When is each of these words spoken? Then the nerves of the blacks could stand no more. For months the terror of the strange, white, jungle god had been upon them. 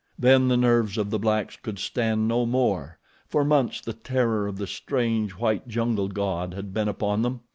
Then 0.17 0.47
the 0.47 0.57
nerves 0.57 0.97
of 0.97 1.11
the 1.11 1.19
blacks 1.19 1.55
could 1.57 1.77
stand 1.77 2.27
no 2.27 2.47
more. 2.47 2.97
For 3.27 3.45
months 3.45 3.79
the 3.81 3.93
terror 3.93 4.47
of 4.47 4.57
the 4.57 4.65
strange, 4.65 5.33
white, 5.33 5.67
jungle 5.67 6.07
god 6.07 6.55
had 6.55 6.73
been 6.73 6.87
upon 6.87 7.21
them. 7.21 7.41